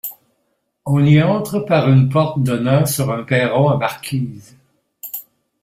[0.87, 4.57] On y entre par une porte donnant sur un perron à marquise.